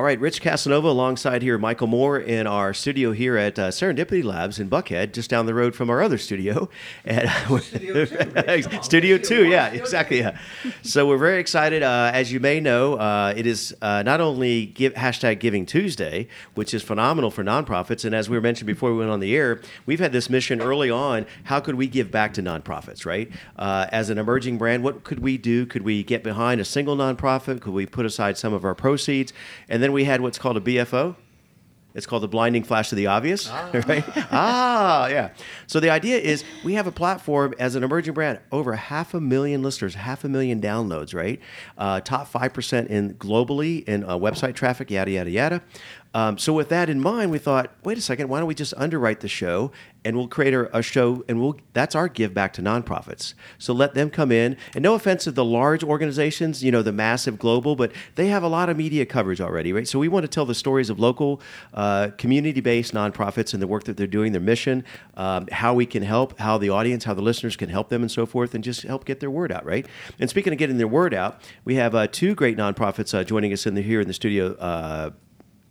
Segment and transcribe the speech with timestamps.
[0.00, 4.24] All right, Rich Casanova alongside here, Michael Moore in our studio here at uh, Serendipity
[4.24, 6.70] Labs in Buckhead, just down the road from our other studio.
[7.04, 7.28] And
[7.62, 10.20] studio two, studio two yeah, exactly.
[10.20, 10.38] Yeah.
[10.82, 11.82] So we're very excited.
[11.82, 16.28] Uh, as you may know, uh, it is uh, not only give, hashtag Giving Tuesday,
[16.54, 19.34] which is phenomenal for nonprofits, and as we were mentioned before we went on the
[19.34, 21.26] air, we've had this mission early on.
[21.44, 23.04] How could we give back to nonprofits?
[23.04, 23.30] Right?
[23.56, 25.66] Uh, as an emerging brand, what could we do?
[25.66, 27.60] Could we get behind a single nonprofit?
[27.60, 29.32] Could we put aside some of our proceeds?
[29.68, 31.16] And then we had what's called a BFO.
[31.92, 33.70] It's called the blinding flash of the obvious, ah.
[33.88, 34.04] right?
[34.30, 35.30] ah, yeah.
[35.66, 39.20] So the idea is we have a platform as an emerging brand, over half a
[39.20, 41.40] million listeners, half a million downloads, right?
[41.76, 45.62] Uh, top five percent in globally in uh, website traffic, yada yada yada.
[46.12, 48.74] Um, so with that in mind, we thought, wait a second, why don't we just
[48.76, 49.70] underwrite the show
[50.04, 53.34] and we'll create a, a, show and we'll that's our give back to nonprofits.
[53.58, 54.56] So let them come in.
[54.74, 58.42] And no offense to the large organizations, you know, the massive global, but they have
[58.42, 59.86] a lot of media coverage already, right?
[59.86, 61.40] So we want to tell the stories of local,
[61.74, 64.84] uh, community-based nonprofits and the work that they're doing, their mission,
[65.16, 68.10] um, how we can help, how the audience, how the listeners can help them, and
[68.10, 69.86] so forth, and just help get their word out, right?
[70.18, 73.52] And speaking of getting their word out, we have uh, two great nonprofits uh, joining
[73.52, 75.10] us in the, here in the studio uh,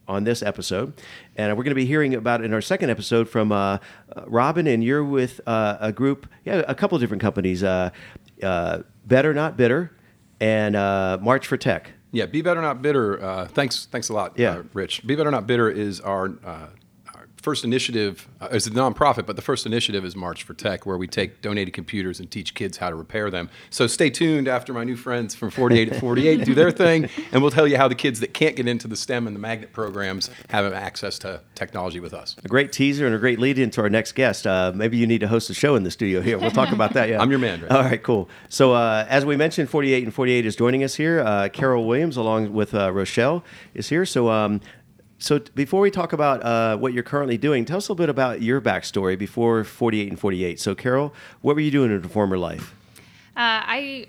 [0.09, 0.91] on this episode.
[1.37, 3.77] And we're going to be hearing about in our second episode from uh, uh,
[4.25, 7.91] Robin, and you're with uh, a group, yeah, a couple of different companies, uh,
[8.43, 9.95] uh, Better Not Bitter
[10.41, 11.91] and uh, March for Tech.
[12.11, 13.47] Yeah, Be Better Not Bitter.
[13.53, 14.63] thanks, thanks a lot, yeah.
[14.73, 15.05] Rich.
[15.05, 16.33] Be Better Not Bitter is our
[17.41, 20.97] first initiative uh, is a nonprofit, but the first initiative is March for Tech, where
[20.97, 23.49] we take donated computers and teach kids how to repair them.
[23.69, 27.41] So stay tuned after my new friends from 48 to 48 do their thing, and
[27.41, 29.73] we'll tell you how the kids that can't get into the STEM and the magnet
[29.73, 32.35] programs have access to technology with us.
[32.43, 34.45] A great teaser and a great lead into our next guest.
[34.45, 36.37] Uh, maybe you need to host a show in the studio here.
[36.37, 37.09] We'll talk about that.
[37.09, 37.61] Yeah, I'm your man.
[37.61, 37.71] Right?
[37.71, 38.29] All right, cool.
[38.49, 41.21] So uh, as we mentioned, 48 and 48 is joining us here.
[41.21, 44.05] Uh, Carol Williams, along with uh, Rochelle, is here.
[44.05, 44.61] So um,
[45.19, 48.09] so before we talk about uh, what you're currently doing, tell us a little bit
[48.09, 50.59] about your backstory before 48 and 48.
[50.59, 52.73] So Carol, what were you doing in your former life?
[53.35, 54.07] Uh, I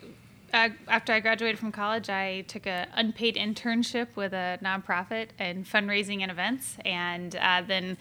[0.53, 6.22] after I graduated from college, I took an unpaid internship with a nonprofit in fundraising
[6.22, 7.97] and events, and uh, then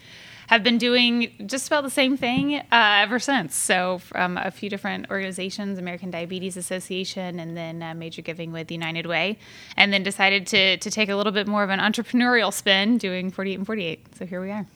[0.48, 3.54] have been doing just about the same thing uh, ever since.
[3.54, 8.70] So, from a few different organizations, American Diabetes Association, and then uh, Major Giving with
[8.70, 9.38] United Way,
[9.76, 13.30] and then decided to, to take a little bit more of an entrepreneurial spin doing
[13.30, 14.16] 48 and 48.
[14.16, 14.66] So, here we are.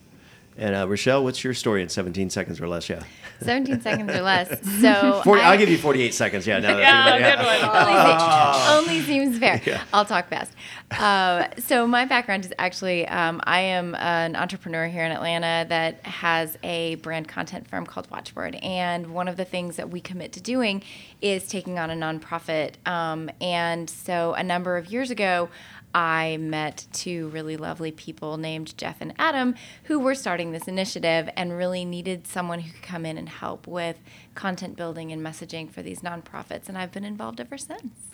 [0.56, 2.88] And uh, Rochelle, what's your story in 17 seconds or less?
[2.88, 3.02] Yeah.
[3.40, 4.60] 17 seconds or less.
[4.84, 6.46] So 40, I, will give you 48 seconds.
[6.46, 6.58] Yeah.
[6.58, 7.36] Now yeah, yeah.
[7.36, 7.58] good one.
[7.62, 8.78] Oh.
[8.86, 9.60] Only, seems fair.
[9.64, 9.82] Yeah.
[9.92, 10.52] I'll talk fast.
[10.90, 16.04] Uh, so my background is actually um, I am an entrepreneur here in Atlanta that
[16.06, 20.32] has a brand content firm called Watchword, and one of the things that we commit
[20.32, 20.82] to doing
[21.22, 22.74] is taking on a nonprofit.
[22.86, 25.48] Um, and so a number of years ago,
[25.94, 31.30] I met two really lovely people named Jeff and Adam who were starting this initiative
[31.36, 34.00] and really needed someone who could come in and help with
[34.34, 36.68] content building and messaging for these nonprofits.
[36.68, 38.13] And I've been involved ever since.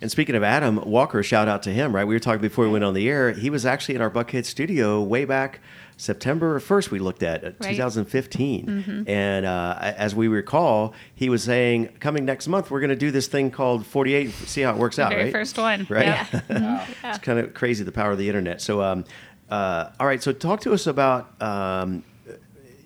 [0.00, 2.06] And speaking of Adam Walker, shout out to him, right?
[2.06, 3.32] We were talking before we went on the air.
[3.32, 5.60] He was actually in our Buckhead studio way back
[5.98, 7.70] September 1st, we looked at, uh, right.
[7.70, 8.66] 2015.
[8.66, 9.10] Mm-hmm.
[9.10, 13.10] And uh, as we recall, he was saying, coming next month, we're going to do
[13.10, 15.32] this thing called 48, see how it works out, Very right?
[15.32, 15.86] first one.
[15.90, 16.06] Right?
[16.06, 16.24] Yeah.
[16.32, 17.06] mm-hmm.
[17.06, 18.60] It's kind of crazy, the power of the internet.
[18.60, 19.04] So, um,
[19.50, 21.42] uh, all right, so talk to us about.
[21.42, 22.04] Um,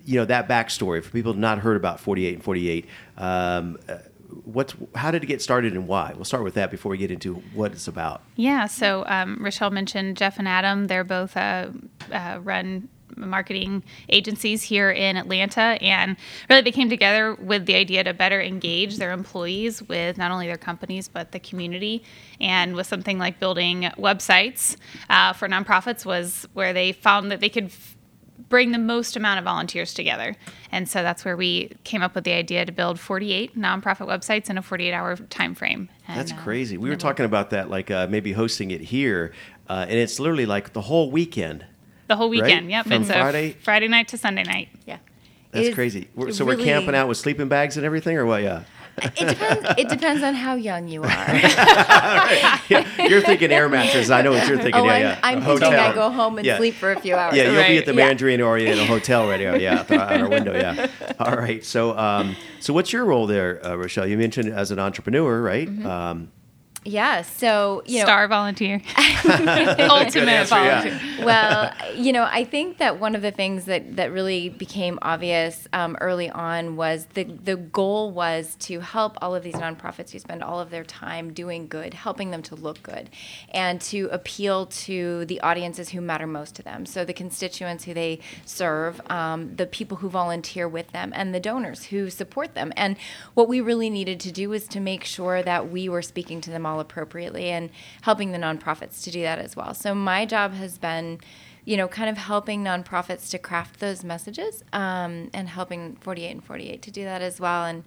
[0.05, 2.85] you know that backstory for people not heard about 48 and 48
[3.17, 3.99] um, uh,
[4.45, 6.13] what's how did it get started and why?
[6.15, 8.21] We'll start with that before we get into what it's about.
[8.35, 8.67] Yeah.
[8.67, 10.87] So um, Rochelle mentioned Jeff and Adam.
[10.87, 11.69] They're both uh,
[12.11, 15.77] uh, run marketing agencies here in Atlanta.
[15.81, 16.17] And
[16.49, 20.47] really, they came together with the idea to better engage their employees with not only
[20.47, 22.03] their companies, but the community.
[22.39, 24.75] And with something like building websites
[25.09, 27.95] uh, for nonprofits, was where they found that they could f-
[28.49, 30.35] bring the most amount of volunteers together.
[30.71, 34.49] And so that's where we came up with the idea to build 48 nonprofit websites
[34.49, 35.89] in a 48 hour time frame.
[36.07, 36.77] And, that's uh, crazy.
[36.77, 39.33] Uh, we were talking about that, like uh, maybe hosting it here.
[39.69, 41.65] Uh, and it's literally like the whole weekend
[42.07, 42.67] the whole weekend.
[42.67, 42.71] Right?
[42.71, 42.85] Yep.
[42.85, 43.51] From it's Friday?
[43.61, 44.69] Friday night to Sunday night.
[44.85, 44.97] Yeah.
[45.51, 46.09] That's crazy.
[46.15, 48.41] so really, we're camping out with sleeping bags and everything, or what?
[48.41, 48.63] Yeah.
[48.97, 49.67] It depends.
[49.77, 51.07] It depends on how young you are.
[51.09, 54.09] yeah, you're thinking air mattress.
[54.09, 54.81] I know what you're thinking.
[54.81, 55.19] Oh, yeah, I'm, yeah.
[55.23, 56.57] I'm thinking I go home and yeah.
[56.57, 57.35] sleep for a few hours.
[57.35, 57.69] Yeah, you'll right.
[57.69, 59.55] be at the Mandarin or in a hotel right here.
[59.55, 60.55] Yeah, out our window.
[60.55, 60.87] Yeah.
[61.19, 61.63] All right.
[61.63, 64.07] So, um, so what's your role there, uh, Rochelle?
[64.07, 65.67] You mentioned as an entrepreneur, right?
[65.67, 65.85] Mm-hmm.
[65.85, 66.31] Um,
[66.85, 67.21] Yeah.
[67.21, 68.81] So you know, star volunteer,
[69.25, 70.81] ultimate answer, yeah.
[70.81, 71.25] volunteer.
[71.25, 75.67] well, you know, I think that one of the things that, that really became obvious
[75.71, 80.19] um, early on was the the goal was to help all of these nonprofits who
[80.19, 83.09] spend all of their time doing good, helping them to look good,
[83.53, 86.85] and to appeal to the audiences who matter most to them.
[86.85, 91.39] So the constituents who they serve, um, the people who volunteer with them, and the
[91.39, 92.73] donors who support them.
[92.75, 92.97] And
[93.33, 96.49] what we really needed to do was to make sure that we were speaking to
[96.49, 97.69] them all appropriately and
[98.01, 99.73] helping the nonprofits to do that as well.
[99.73, 101.19] So my job has been,
[101.65, 106.43] you know, kind of helping nonprofits to craft those messages um, and helping 48 and
[106.43, 107.65] 48 to do that as well.
[107.65, 107.83] And,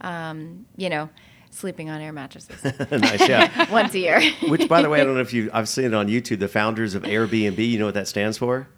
[0.00, 1.10] um, you know,
[1.50, 3.70] sleeping on air mattresses nice, yeah.
[3.72, 4.22] once a year.
[4.48, 6.38] Which, by the way, I don't know if you I've seen it on YouTube.
[6.38, 8.68] The founders of Airbnb, you know what that stands for?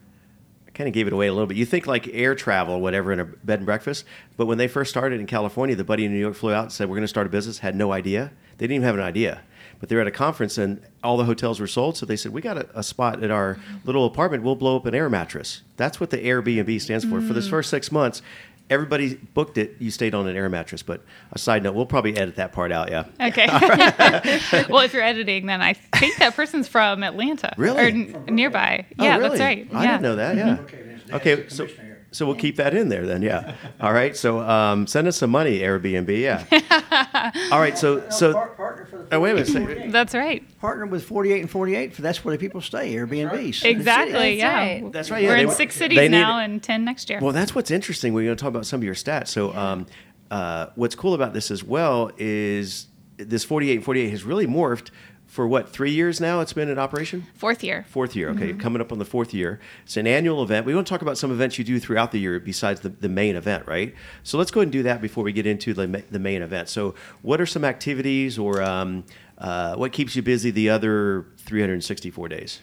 [0.67, 1.56] I kind of gave it away a little bit.
[1.56, 4.05] You think like air travel, whatever, in a bed and breakfast,
[4.37, 6.73] but when they first started in California, the buddy in New York flew out and
[6.73, 8.33] said, "We're going to start a business." Had no idea.
[8.59, 9.43] They didn't even have an idea.
[9.81, 11.97] But they were at a conference and all the hotels were sold.
[11.97, 14.43] So they said, We got a, a spot at our little apartment.
[14.43, 15.62] We'll blow up an air mattress.
[15.77, 17.21] That's what the Airbnb stands for.
[17.23, 17.50] For this mm.
[17.50, 18.21] first six months,
[18.71, 19.77] everybody booked it.
[19.79, 20.82] You stayed on an air mattress.
[20.82, 22.91] But a side note, we'll probably edit that part out.
[22.91, 23.05] Yeah.
[23.21, 23.47] Okay.
[24.71, 27.53] well, if you're editing, then I think that person's from Atlanta.
[27.56, 27.79] Really?
[27.79, 28.87] Or n- nearby.
[28.99, 29.29] Oh, yeah, really?
[29.31, 29.69] that's right.
[29.73, 29.91] I yeah.
[29.91, 30.37] didn't know that.
[30.37, 30.44] Yeah.
[30.44, 30.65] Mm-hmm.
[30.65, 31.49] Okay, then Okay.
[31.49, 31.90] So, commissioner here.
[32.12, 33.23] So we'll keep that in there then.
[33.23, 33.55] Yeah.
[33.81, 34.17] All right.
[34.17, 36.09] So um, send us some money, Airbnb.
[36.21, 36.45] Yeah.
[37.53, 37.77] All right.
[37.79, 38.33] So so.
[38.33, 39.93] partner for the Oh, wait a minute, 48 say- 48.
[39.93, 40.59] That's right.
[40.61, 43.65] Partner with 48 and 48, for that's where the people stay, Airbnbs.
[43.65, 44.12] Exactly.
[44.12, 44.57] That's yeah.
[44.57, 44.93] right.
[44.93, 47.19] That's right, yeah, We're they in six they cities need- now and ten next year.
[47.21, 48.13] Well, that's what's interesting.
[48.15, 49.29] We're going to talk about some of your stats.
[49.29, 49.87] So, um,
[50.31, 52.87] uh, what's cool about this as well is
[53.17, 54.91] this 48 and 48 has really morphed
[55.31, 57.25] for what, three years now it's been in operation?
[57.35, 57.87] Fourth year.
[57.88, 58.59] Fourth year, okay, Mm-hmm.
[58.59, 59.61] coming up on the fourth year.
[59.85, 60.67] It's an annual event.
[60.67, 63.09] We want to talk about some events you do throughout the year besides the, the
[63.09, 63.94] main event, right?
[64.25, 66.69] So let's go ahead and do that before we get into the, the main event.
[66.69, 69.05] So, what are some activities or um,
[69.38, 72.61] uh, what keeps you busy the other 364 days?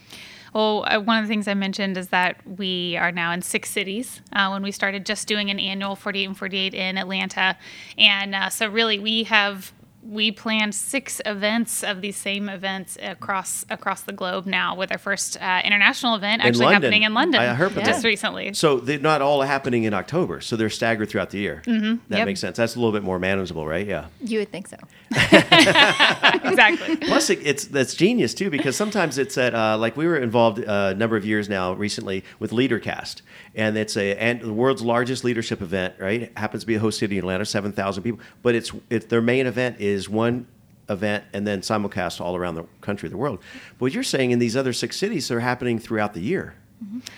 [0.54, 3.69] Well, uh, one of the things I mentioned is that we are now in six
[3.69, 4.22] cities.
[4.34, 7.56] Uh, when we started just doing an annual 48 and 48 in Atlanta,
[7.98, 9.72] and uh, so really we have
[10.09, 14.98] we planned six events of these same events across across the globe now, with our
[14.98, 16.81] first uh, international event In actually London.
[16.83, 17.42] happening in London.
[17.42, 18.07] I heard about just that.
[18.07, 18.54] recently.
[18.54, 21.62] So they're not all happening in October, so they're staggered throughout the year.
[21.65, 21.95] Mm-hmm.
[22.09, 22.25] That Yep.
[22.25, 22.57] makes sense.
[22.57, 23.86] That's a little bit more manageable, right?
[23.86, 24.06] Yeah.
[24.21, 24.77] you would think so.
[25.12, 26.95] exactly.
[26.98, 30.59] Plus, it, it's that's genius too because sometimes it's at uh, like we were involved
[30.63, 33.21] uh, a number of years now recently with LeaderCast,
[33.56, 35.95] and it's a and the world's largest leadership event.
[36.00, 38.71] Right, it happens to be a host city in Atlanta, seven thousand people, but it's
[38.89, 40.46] it, their main event is one
[40.90, 43.40] event and then simulcast all around the country, the world.
[43.74, 46.56] But what you're saying in these other six cities, they're happening throughout the year.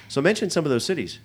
[0.07, 1.19] So mention some of those cities.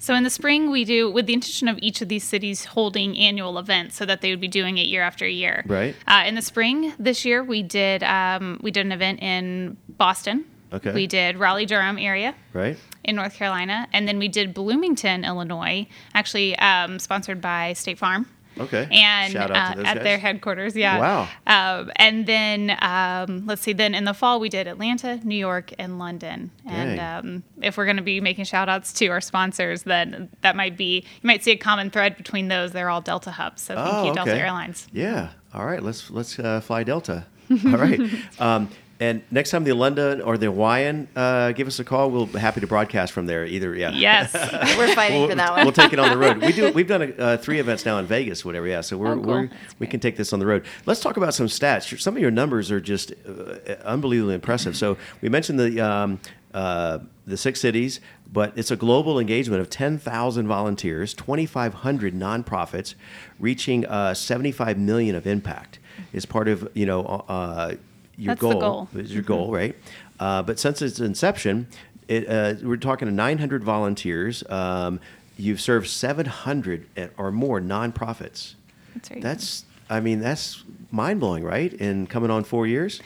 [0.00, 3.16] So in the spring, we do with the intention of each of these cities holding
[3.18, 5.64] annual events, so that they would be doing it year after year.
[5.66, 5.94] Right.
[6.06, 10.44] Uh, in the spring this year, we did um, we did an event in Boston.
[10.72, 10.92] Okay.
[10.92, 12.76] We did Raleigh Durham area Right.
[13.02, 18.26] in North Carolina, and then we did Bloomington, Illinois, actually um, sponsored by State Farm.
[18.60, 18.88] Okay.
[18.90, 20.04] And Shout out to uh, at guys.
[20.04, 20.98] their headquarters, yeah.
[20.98, 21.28] Wow.
[21.46, 23.72] Um, and then um, let's see.
[23.72, 26.50] Then in the fall, we did Atlanta, New York, and London.
[26.66, 27.18] And Dang.
[27.24, 30.76] um, if we're going to be making shout outs to our sponsors, then that might
[30.76, 32.72] be you might see a common thread between those.
[32.72, 33.62] They're all Delta hubs.
[33.62, 34.40] So thank Oh, you, Delta okay.
[34.40, 34.88] Airlines.
[34.92, 35.30] Yeah.
[35.54, 35.82] All right.
[35.82, 37.26] Let's let's uh, fly Delta.
[37.50, 38.00] All right.
[38.38, 38.68] Um,
[39.00, 42.10] and next time the London or the Hawaiian, uh, give us a call.
[42.10, 43.44] We'll be happy to broadcast from there.
[43.44, 43.74] Either.
[43.74, 43.90] Yeah.
[43.92, 44.32] Yes.
[44.78, 45.64] We're fighting We'll, for that one.
[45.64, 46.38] we'll take it on the road.
[46.38, 46.72] We do.
[46.74, 48.66] We've done a, uh, three events now in Vegas, whatever.
[48.66, 49.24] Yeah, so we're, Oh, cool.
[49.26, 50.64] we're we can take this on the road.
[50.86, 52.00] Let's talk about some stats.
[52.00, 54.76] Some of your numbers are just uh, unbelievably impressive.
[54.76, 56.20] So we mentioned the um,
[56.54, 58.00] uh, the six cities,
[58.32, 62.94] but it's a global engagement of ten thousand volunteers, twenty five hundred nonprofits,
[63.38, 65.78] reaching uh, seventy five million of impact.
[66.12, 67.74] Is part of you know uh,
[68.18, 68.86] your That's the goal.
[68.90, 69.00] Mm-hmm.
[69.00, 69.76] is your goal, right?
[70.20, 71.68] Uh, but since its inception,
[72.08, 74.42] it, uh, we're talking to 900 volunteers.
[74.50, 74.98] Um,
[75.36, 78.54] you've served 700 or more nonprofits.
[78.94, 79.22] That's right.
[79.22, 81.72] That's, I mean, that's mind blowing, right?
[81.72, 83.00] In coming on four years.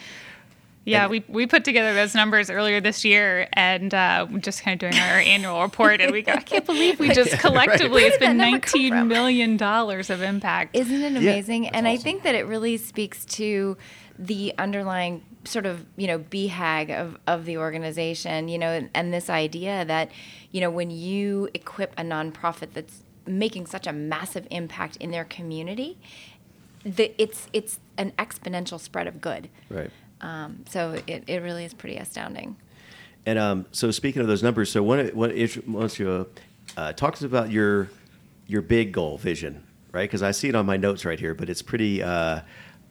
[0.85, 4.73] Yeah, we, we put together those numbers earlier this year and uh, we're just kind
[4.83, 6.01] of doing our annual report.
[6.01, 8.59] And we go, I can't believe we just collectively, it's Where been did that number
[8.67, 9.07] come 19 from?
[9.07, 10.75] million dollars of impact.
[10.75, 11.69] Isn't it Yeah, amazing?
[11.69, 13.77] and I think that it really speaks to
[14.17, 19.13] the underlying sort of you know BHAG of, of the organization, you know, and, and
[19.13, 20.11] this idea that
[20.51, 25.25] you know when you equip a nonprofit that's making such a massive impact in their
[25.25, 25.97] community,
[26.83, 29.49] the, it's it's an exponential spread of good.
[29.69, 29.89] Right.
[30.21, 32.55] Um, so it, it really is pretty astounding.
[33.25, 36.27] And um, so, speaking of those numbers, so one, one once you
[36.77, 37.89] uh, talk us about your
[38.47, 40.03] your big goal vision, right?
[40.03, 42.41] Because I see it on my notes right here, but it's pretty uh,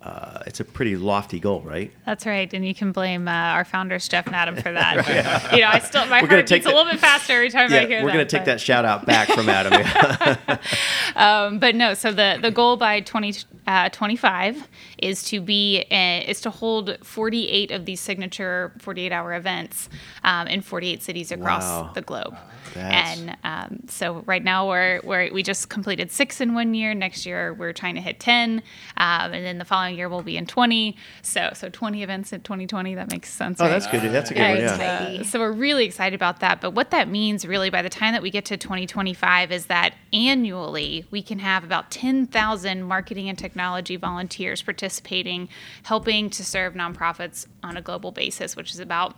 [0.03, 1.93] uh, it's a pretty lofty goal, right?
[2.05, 4.97] That's right, and you can blame uh, our founders Jeff and Adam for that.
[5.09, 5.55] yeah.
[5.55, 7.81] You know, I still my We're heart beats a little bit faster every time yeah,
[7.83, 10.39] I hear we're going to take but- that shout out back from Adam.
[11.15, 14.69] Um, but no, so the, the goal by 2025
[14.99, 19.91] is to be uh, is to hold 48 of these signature 48 hour events
[20.25, 21.91] um, in 48 cities across Wow.
[21.95, 22.35] the globe.
[22.75, 26.95] That's- And um, so right now we're, we're we just completed six in one year.
[26.95, 28.63] Next year we're trying to hit 10,
[28.97, 30.97] um, and then the following year we'll be in 20.
[31.23, 32.95] So so 20 events in 2020.
[32.95, 33.61] That makes sense.
[33.61, 33.71] oh, right?
[33.71, 34.03] that's good.
[34.13, 34.79] That's a good Very one.
[34.79, 35.19] Yeah.
[35.21, 36.61] Uh, so we're really excited about that.
[36.61, 39.95] But what that means, really, by the time that we get to 2025, is that
[40.13, 45.49] annually we can have about 10,000 marketing and technology volunteers participating,
[45.85, 49.17] helping to serve nonprofits on a global basis, which is about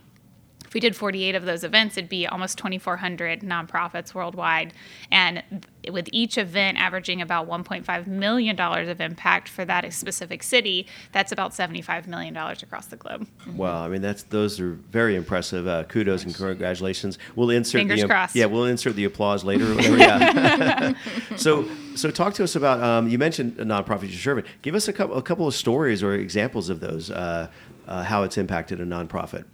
[0.64, 4.72] if we did 48 of those events, it'd be almost 2,400 nonprofits worldwide.
[5.10, 11.32] And with each event averaging about $1.5 million of impact for that specific city, that's
[11.32, 13.26] about $75 million across the globe.
[13.54, 15.66] Wow, I mean that's those are very impressive.
[15.66, 17.18] Uh, kudos and congratulations.
[17.36, 18.34] We'll insert Fingers the crossed.
[18.36, 19.74] yeah, we'll insert the applause later.
[19.74, 20.92] Whatever, yeah.
[21.36, 24.44] so so talk to us about um, you mentioned a nonprofit you're serving.
[24.62, 27.10] Give us a couple a couple of stories or examples of those.
[27.10, 27.48] Uh,
[27.86, 29.44] uh, how it's impacted a nonprofit.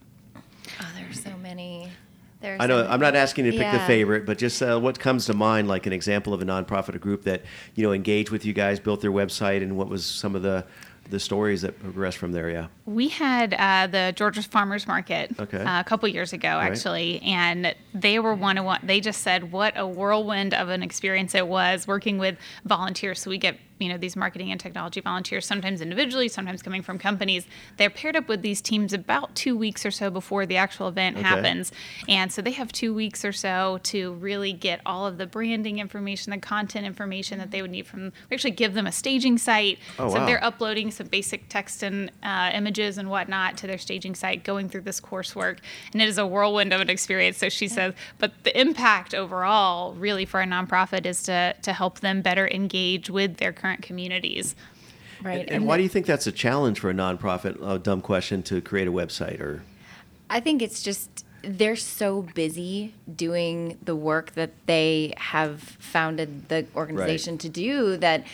[0.81, 1.90] Oh, there's so many.
[2.41, 2.87] There's I know.
[2.89, 5.69] I'm not asking you to pick the favorite, but just uh, what comes to mind,
[5.69, 7.43] like an example of a nonprofit, a group that
[7.75, 10.65] you know engaged with you guys, built their website, and what was some of the
[11.11, 12.49] the stories that progressed from there.
[12.49, 12.69] Yeah.
[12.87, 15.59] We had uh, the Georgia Farmers Market Okay.
[15.61, 18.81] uh, a couple years ago, actually, and they were one of one.
[18.83, 23.21] They just said what a whirlwind of an experience it was working with volunteers.
[23.21, 26.99] So we get you know these marketing and technology volunteers, sometimes individually, sometimes coming from
[26.99, 27.47] companies.
[27.79, 31.17] They're paired up with these teams about two weeks or so before the actual event
[31.17, 31.27] Okay.
[31.27, 31.73] happens,
[32.09, 35.79] and so they have two weeks or so to really get all of the branding
[35.79, 38.13] information, the content information that they would need from.
[38.29, 40.27] We actually give them a staging site, Oh, so wow.
[40.27, 44.69] they're uploading some basic text and uh, images and whatnot to their staging site, going
[44.69, 45.59] through this coursework,
[45.93, 47.39] and it is a whirlwind of an experience.
[47.39, 52.01] So she says, but the impact overall, really, for a nonprofit, is to to help
[52.01, 54.55] them better engage with their current communities.
[55.23, 55.49] Right.
[55.49, 57.61] And, why do you think that's a challenge for a nonprofit?
[57.63, 59.63] A dumb question to create a website or
[60.31, 66.67] I think it's just they're so busy doing the work that they have founded the
[66.77, 68.25] organization to do that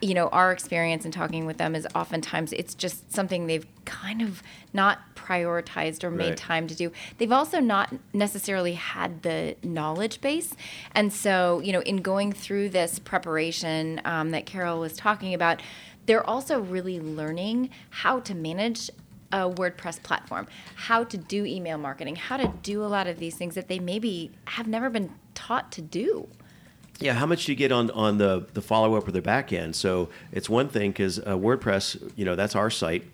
[0.00, 4.22] you know our experience in talking with them is oftentimes it's just something they've kind
[4.22, 4.42] of
[4.72, 6.36] not prioritized or made Right.
[6.36, 6.92] time to do.
[7.18, 10.54] They've also not necessarily had the knowledge base.
[10.92, 15.60] And so you know in going through this preparation um, that carol was talking about
[16.06, 18.90] they're also really learning how to manage
[19.32, 23.36] a WordPress platform, how to do email marketing, how to do a lot of these
[23.36, 26.28] things that they maybe have never been taught to do.
[27.00, 29.52] Yeah, how much do you get on on the the follow up or the back
[29.52, 29.76] end?
[29.76, 33.04] So it's one thing because uh, WordPress, you know, that's our site,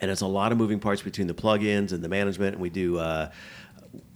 [0.00, 2.54] and it's a lot of moving parts between the plugins and the management.
[2.54, 3.30] And we do uh,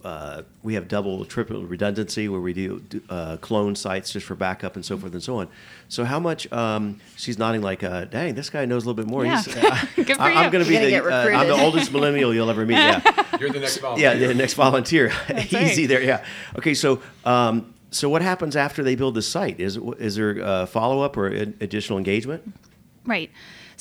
[0.05, 4.75] uh, we have double, triple redundancy where we do uh, clone sites just for backup
[4.75, 5.49] and so forth and so on.
[5.89, 6.51] So how much?
[6.53, 9.43] Um, she's nodding like, uh, "Dang, this guy knows a little bit more." Yeah.
[9.97, 10.39] Good for I, you.
[10.39, 12.75] am going to be the gonna get uh, I'm the oldest millennial you'll ever meet.
[12.75, 13.01] Yeah.
[13.41, 14.13] You're the next volunteer.
[14.19, 15.13] Yeah, the next volunteer.
[15.37, 15.89] Easy right.
[15.89, 16.03] there.
[16.03, 16.25] Yeah.
[16.59, 16.75] Okay.
[16.75, 19.61] So, um, so what happens after they build the site?
[19.61, 22.53] Is is there uh, follow up or additional engagement?
[23.05, 23.31] Right.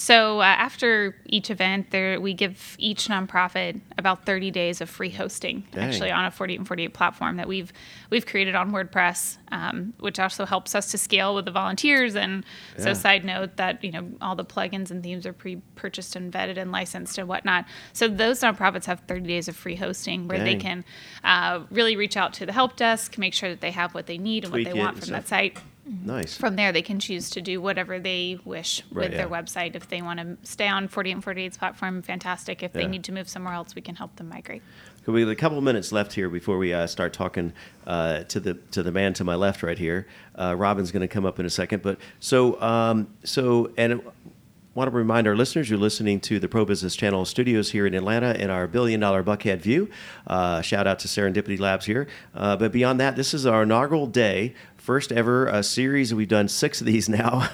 [0.01, 5.11] So uh, after each event, there we give each nonprofit about 30 days of free
[5.11, 5.83] hosting, Dang.
[5.83, 7.71] actually on a 48 and 48 platform that we've
[8.09, 12.15] we've created on WordPress, um, which also helps us to scale with the volunteers.
[12.15, 12.43] And
[12.79, 12.85] Yeah.
[12.85, 16.57] so, side note that you know all the plugins and themes are pre-purchased and vetted
[16.57, 17.65] and licensed and whatnot.
[17.93, 20.83] So those nonprofits have 30 days of free hosting where they can
[21.23, 24.17] uh, really reach out to the help desk, make sure that they have what they
[24.17, 25.59] need and Tweak what they want from that site
[26.03, 26.37] Nice.
[26.37, 29.89] from there they can choose to do whatever they wish Right, with their website if
[29.89, 33.27] they want to stay on 48 and 48's platform fantastic if they need to move
[33.27, 34.61] somewhere else we can help them migrate
[35.05, 37.53] We have a couple minutes left here before we uh, start talking
[37.87, 40.07] uh, to the to the man to my left right here.
[40.37, 44.01] Uh, Robin's going to come up in a second, but so um, so and.
[44.73, 47.93] Want to remind our listeners you're listening to the Pro Business Channel studios here in
[47.93, 49.89] Atlanta in our billion dollar Buckhead view.
[50.25, 52.07] Uh, shout out to Serendipity Labs here.
[52.33, 56.11] Uh, but beyond that, this is our inaugural day, first ever uh, series.
[56.13, 57.47] We've done six of these now,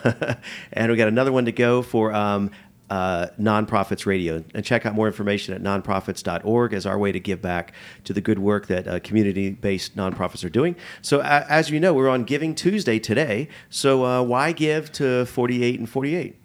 [0.73, 2.51] and we got another one to go for um,
[2.89, 4.43] uh, Nonprofits Radio.
[4.55, 7.73] And check out more information at nonprofits.org as our way to give back
[8.05, 10.75] to the good work that uh, community based nonprofits are doing.
[11.01, 13.49] So, as you know, we're on Giving Tuesday today.
[13.69, 16.35] So, uh, why give to 48 and 48?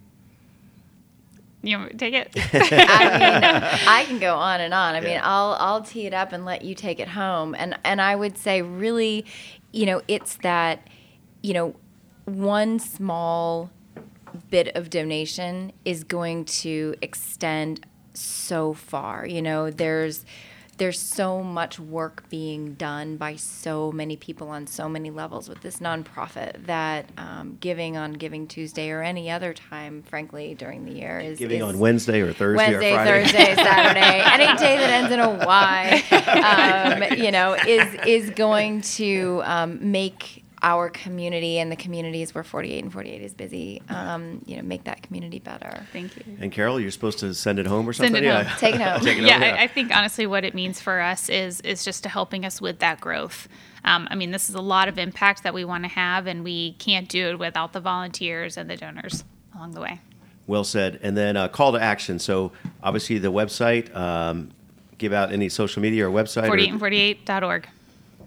[1.63, 4.95] You want me to take it I mean, I can go on and on.
[4.95, 7.55] I mean, I'll I'll tee it up and let you take it home.
[7.57, 9.25] And and I would say really,
[9.71, 10.87] you know, it's that,
[11.41, 11.75] you know,
[12.25, 13.71] one small
[14.49, 19.25] bit of donation is going to extend so far.
[19.25, 20.25] You know, there's
[20.83, 25.61] there's so much work being done by so many people on so many levels with
[25.61, 30.91] this nonprofit that um, giving on Giving Tuesday or any other time, frankly, during the
[30.91, 33.23] year is Giving is on Wednesday or Thursday Wednesday, or Friday.
[33.23, 38.81] Thursday, Saturday, any day that ends in a Y, um, you know, is is going
[38.81, 44.41] to um, make our community and the communities where 48 and 48 is busy, um,
[44.45, 45.85] you know, make that community better.
[45.91, 46.23] Thank you.
[46.39, 48.15] And Carol, you're supposed to send it home or something.
[48.15, 48.29] Send something?
[48.29, 48.43] it yeah.
[48.49, 48.59] home.
[48.59, 49.01] Take it home.
[49.01, 51.83] Take it yeah, home, I, I think honestly, what it means for us is is
[51.83, 53.47] just to helping us with that growth.
[53.83, 56.43] Um, I mean, this is a lot of impact that we want to have, and
[56.43, 59.99] we can't do it without the volunteers and the donors along the way.
[60.47, 60.99] Well said.
[61.03, 62.19] And then uh, call to action.
[62.19, 63.93] So obviously the website.
[63.95, 64.51] Um,
[64.97, 66.47] give out any social media or website.
[66.47, 67.67] or- 48and48.org.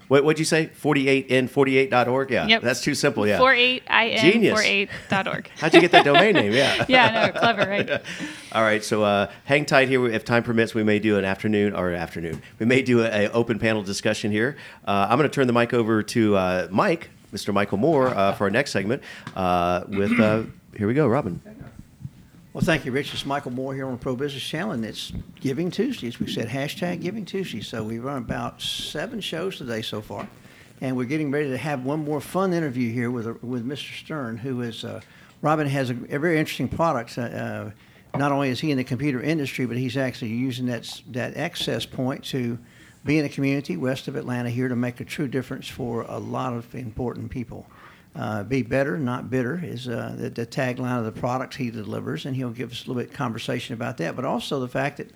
[0.08, 0.70] What would you say?
[0.80, 2.30] 48in48.org?
[2.30, 2.46] Yeah.
[2.46, 2.62] Yep.
[2.62, 3.26] That's too simple.
[3.26, 3.38] Yeah.
[3.38, 4.60] 48in Genius.
[4.60, 5.50] 48.org.
[5.58, 6.52] How'd you get that domain name?
[6.52, 6.84] Yeah.
[6.88, 7.90] yeah, no, clever, right?
[8.52, 10.06] All right, so uh, hang tight here.
[10.06, 12.42] If time permits, we may do an afternoon or an afternoon.
[12.58, 14.56] We may do a, a open panel discussion here.
[14.86, 17.52] Uh, I'm going to turn the mic over to uh, Mike, Mr.
[17.52, 19.02] Michael Moore, uh, for our next segment.
[19.34, 20.44] Uh, with uh,
[20.76, 21.40] here we go, Robin.
[22.56, 23.12] Well, thank you, Rich.
[23.12, 26.48] It's Michael Moore here on Pro Business Channel, and it's Giving Tuesday, as we said,
[26.48, 27.60] hashtag Giving Tuesday.
[27.60, 30.26] So we've run about seven shows today so far,
[30.80, 34.02] and we're getting ready to have one more fun interview here with with Mr.
[34.02, 35.02] Stern, who is uh,
[35.42, 37.18] Robin has a, a very interesting product.
[37.18, 37.70] Uh, uh,
[38.16, 41.84] not only is he in the computer industry, but he's actually using that that access
[41.84, 42.58] point to
[43.04, 46.18] be in a community west of Atlanta here to make a true difference for a
[46.18, 47.66] lot of important people.
[48.16, 52.24] Uh, be better, not bitter, is uh, the, the tagline of the products he delivers,
[52.24, 54.16] and he'll give us a little bit of conversation about that.
[54.16, 55.10] But also the fact that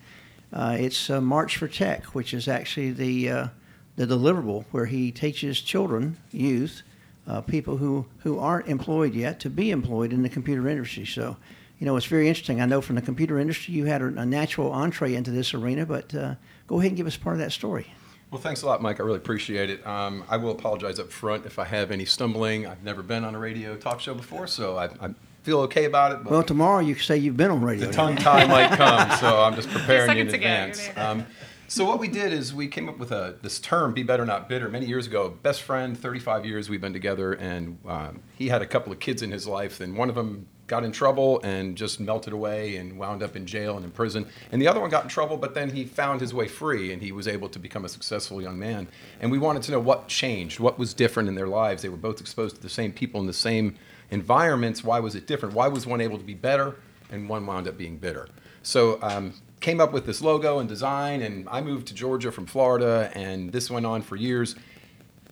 [0.52, 3.49] uh, it's uh, March for Tech, which is actually the uh,
[3.97, 6.83] the deliverable where he teaches children, youth,
[7.26, 11.04] uh, people who, who aren't employed yet, to be employed in the computer industry.
[11.04, 11.37] So,
[11.78, 12.61] you know, it's very interesting.
[12.61, 16.09] I know from the computer industry you had a, natural entree into this arena, but
[16.66, 17.92] go ahead and give us part of that story.
[18.30, 19.00] Well, thanks a lot, Mike.
[19.00, 19.84] I really appreciate it.
[19.87, 22.66] Um, I will apologize up front if I have any stumbling.
[22.66, 26.12] I've never been on a radio talk show before, so I, I feel okay about
[26.12, 26.22] it.
[26.22, 27.87] But Well, tomorrow you can say you've been on radio.
[27.87, 30.90] the tongue tie might come, so I'm just preparing you in seconds ago, you're advance.
[30.96, 31.26] Um,
[31.66, 34.49] so what we did is we came up with a this term "be better, not
[34.49, 35.30] bitter" many years ago.
[35.42, 39.23] Best friend, 35 years we've been together, and um, he had a couple of kids
[39.23, 42.97] in his life, and one of them got in trouble and just melted away and
[42.97, 44.25] wound up in jail and in prison.
[44.52, 47.02] And the other one got in trouble, but then he found his way free and
[47.02, 48.87] he was able to become a successful young man.
[49.21, 51.83] And we wanted to know what changed, what was different in their lives.
[51.83, 53.75] They were both exposed to the same people in the same
[54.13, 54.85] environments.
[54.85, 55.56] Why was it different?
[55.56, 56.76] Why was one able to be better
[57.11, 58.28] and one wound up being bitter?
[58.63, 62.47] So um, came up with this logo and design, and I moved to Georgia from
[62.47, 64.54] Florida, and this went on for years.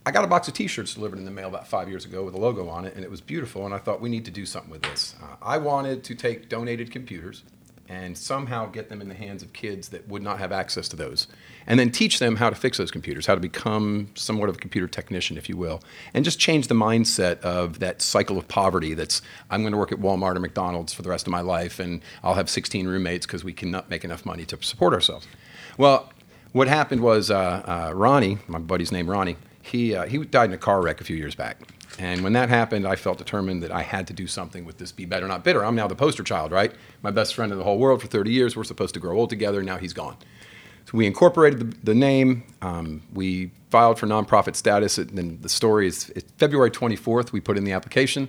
[0.08, 2.32] I got a box of T-shirts delivered in the mail about five years ago with
[2.32, 3.66] a logo on it, and it was beautiful.
[3.66, 5.14] And I thought we need to do something with this.
[5.22, 7.42] Uh, I wanted to take donated computers
[7.90, 10.96] and somehow get them in the hands of kids that would not have access to
[10.96, 11.26] those,
[11.66, 14.58] and then teach them how to fix those computers, how to become somewhat of a
[14.58, 15.82] computer technician, if you will,
[16.14, 18.94] and just change the mindset of that cycle of poverty.
[18.94, 21.78] That's I'm going to work at Walmart or McDonald's for the rest of my life,
[21.78, 25.28] and I'll have 16 roommates because we cannot make enough money to support ourselves.
[25.76, 26.10] Well,
[26.52, 29.36] what happened was uh, uh, Ronnie, my buddy's name Ronnie,
[29.68, 31.59] he, uh, he died in a car wreck a few years back.
[31.98, 34.92] And when that happened, I felt determined that I had to do something with this
[34.92, 35.64] Be Better Not Bitter.
[35.64, 36.72] I'm now the poster child, right?
[37.02, 38.57] My best friend in the whole world for 30 years.
[38.57, 39.62] We're supposed to grow old together.
[39.62, 40.16] Now he's gone.
[40.87, 42.44] So we incorporated the, the name.
[42.62, 44.96] Um, we filed for nonprofit status.
[44.96, 48.28] And then the story is February 24th, we put in the application.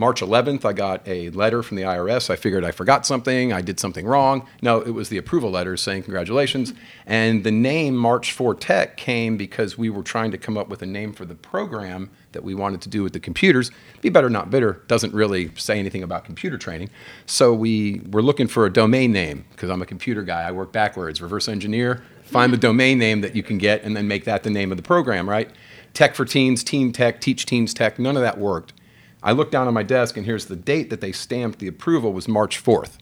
[0.00, 2.30] March 11th, I got a letter from the IRS.
[2.30, 4.46] I figured I forgot something, I did something wrong.
[4.62, 6.72] No, it was the approval letter saying congratulations.
[7.04, 10.82] And the name March for Tech came because we were trying to come up with
[10.82, 13.72] a name for the program that we wanted to do with the computers.
[14.00, 16.90] Be Better Not Bitter doesn't really say anything about computer training.
[17.26, 20.42] So we were looking for a domain name because I'm a computer guy.
[20.42, 24.06] I work backwards, reverse engineer, find the domain name that you can get, and then
[24.06, 25.50] make that the name of the program, right?
[25.92, 28.74] Tech for Teens, Teen Tech, Teach Teens Tech, none of that worked.
[29.22, 32.12] I looked down on my desk, and here's the date that they stamped the approval
[32.12, 32.98] was March 4th.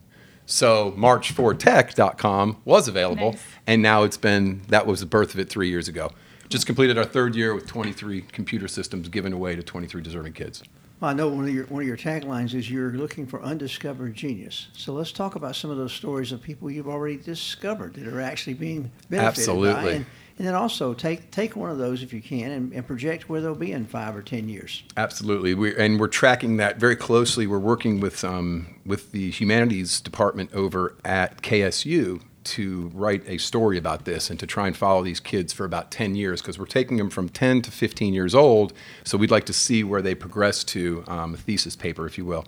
[0.47, 3.43] So march4tech.com was available, Nice.
[3.67, 6.11] and now it's been that was the birth of it three years ago.
[6.49, 10.63] Just completed our third year with 23 computer systems given away to 23 deserving kids.
[11.01, 14.15] Well, I know one of your one of your taglines is you're looking for undiscovered
[14.15, 14.69] genius.
[14.73, 18.21] So let's talk about some of those stories of people you've already discovered that are
[18.21, 19.27] actually being benefited by.
[19.27, 19.95] Absolutely.
[19.97, 20.07] And,
[20.39, 23.41] and then also take take one of those if you can and, and project where
[23.41, 24.83] they'll be in five or ten years.
[24.97, 27.47] Absolutely, we and we're tracking that very closely.
[27.47, 33.77] We're working with um, with the humanities department over at KSU to write a story
[33.77, 36.67] about this and to try and follow these kids for about 10 years because we're
[36.67, 38.73] taking them from 10 to 15 years old.
[39.05, 42.25] So we'd like to see where they progress to um, a thesis paper, if you
[42.25, 42.45] will.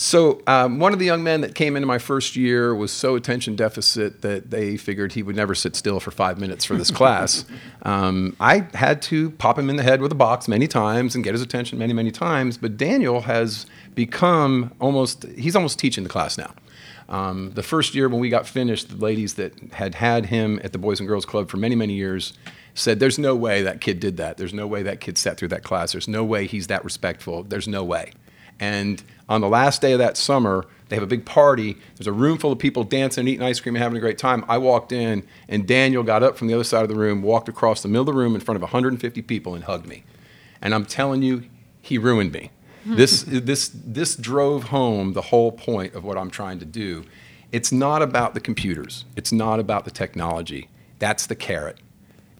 [0.00, 3.16] So um, one of the young men that came into my first year was so
[3.16, 6.88] attention deficit that they figured he would never sit still for five minutes for this
[6.92, 7.44] class.
[7.82, 11.24] Um, I had to pop him in the head with a box many times and
[11.24, 12.56] get his attention many, many times.
[12.56, 16.54] But Daniel has become almost, he's almost teaching the class now.
[17.08, 20.72] Um, the first year when we got finished, the ladies that had had him at
[20.72, 22.34] the Boys and Girls Club for many, many years
[22.72, 24.36] said, There's no way that kid did that.
[24.36, 25.90] There's no way that kid sat through that class.
[25.90, 27.42] There's no way he's that respectful.
[27.42, 28.12] There's no way.
[28.60, 31.76] And on the last day of that summer, they have a big party.
[31.96, 34.18] There's a room full of people dancing and eating ice cream and having a great
[34.18, 34.44] time.
[34.48, 37.48] I walked in, and Daniel got up from the other side of the room, walked
[37.48, 40.04] across the middle of the room in front of 150 people, and hugged me.
[40.62, 41.44] And I'm telling you,
[41.80, 42.50] he ruined me.
[42.84, 42.96] Hmm.
[42.96, 47.04] this, this, this drove home the whole point of what I'm trying to do.
[47.50, 50.68] It's not about the computers, it's not about the technology.
[50.98, 51.78] That's the carrot.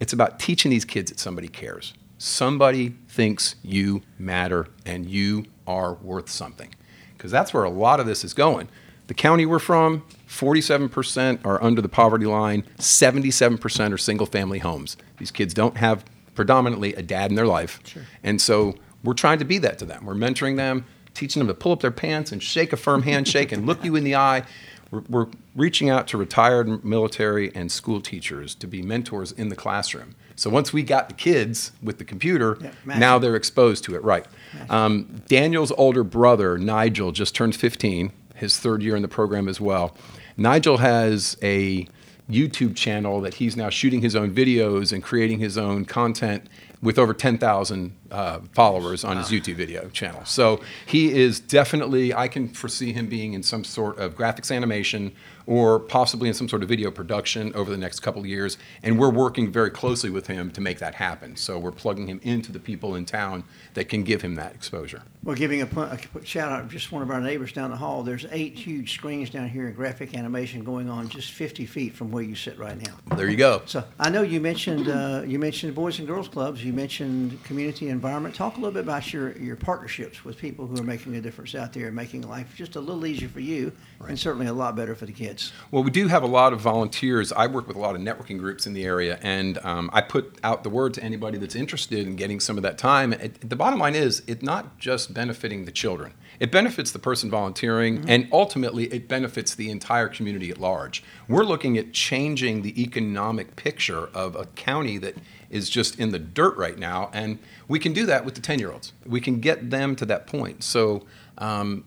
[0.01, 1.95] It's about teaching these kids that somebody cares.
[2.19, 6.75] Somebody thinks you matter and you are worth something
[7.19, 8.69] because that's where a lot of this is going.
[9.09, 14.97] The county we're from, 47% are under the poverty line, 77% are single family homes.
[15.19, 16.05] These kids don't have
[16.35, 17.81] predominantly a dad in their life.
[17.85, 18.03] Sure.
[18.23, 20.05] And so we're trying to be that to them.
[20.05, 23.51] We're mentoring them, teaching them to pull up their pants and shake a firm handshake
[23.51, 24.45] and look you in the eye.
[24.91, 25.27] We're, we're
[25.57, 30.15] reaching out to retired military and school teachers to be mentors in the classroom.
[30.39, 34.05] So once we got the kids with the computer, yeah, now they're exposed to it,
[34.05, 34.25] right?
[34.71, 39.61] Um, Daniel's older brother, Nigel, just turned 15, his third year in the program as
[39.61, 39.97] well.
[40.37, 41.89] Nigel has a
[42.31, 46.49] YouTube channel that he's now shooting his own videos and creating his own content
[46.81, 49.23] with over 10,000 uh, followers on wow.
[49.23, 50.25] his YouTube video channel.
[50.25, 55.13] So he is definitely, I can foresee him being in some sort of graphics animation
[55.49, 58.59] or possibly in some sort of video production over the next couple of years.
[58.83, 61.37] And we're working very closely with him to make that happen.
[61.37, 65.05] So we're plugging him into the people in town that can give him that exposure.
[65.25, 68.03] Well, giving a, a shout out, to just one of our neighbors down the hall,
[68.03, 72.11] there's eight huge screens down here in graphic animation going on just 50 feet from
[72.11, 73.17] where you sit right now.
[73.17, 73.63] There you go.
[73.67, 77.89] So I know you mentioned uh, you mentioned Boys and Girls Clubs, you mentioned community
[77.89, 78.35] environment.
[78.35, 81.55] Talk a little bit about your, your partnerships with people who are making a difference
[81.55, 84.11] out there and making life just a little easier for you right.
[84.11, 85.53] and certainly a lot better for the kids.
[85.71, 87.33] Well, we do have a lot of volunteers.
[87.33, 90.39] I work with a lot of networking groups in the area, and um, I put
[90.43, 93.13] out the word to anybody that's interested in getting some of that time.
[93.13, 96.15] It, the bottom line is, it's not just benefiting the children.
[96.39, 98.11] It benefits the person volunteering, mm-hmm.
[98.11, 101.03] and ultimately, it benefits the entire community at large.
[101.29, 105.17] We're looking at changing the economic picture of a county that
[105.51, 108.59] is just in the dirt right now, and we can do that with the 10
[108.59, 108.93] year olds.
[109.05, 110.63] We can get them to that point.
[110.63, 111.07] So,
[111.39, 111.85] um,